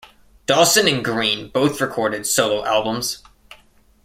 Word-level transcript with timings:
Dawson 0.47 0.87
and 0.87 1.05
Green 1.05 1.49
both 1.49 1.79
recorded 1.79 2.25
solo 2.25 2.65
albums. 2.65 3.21